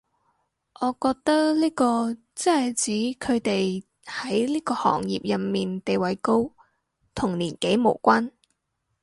[0.79, 2.91] 我覺得呢個即係指
[3.23, 6.49] 佢哋喺呢個行業入面地位高，
[7.13, 8.31] 同年紀無關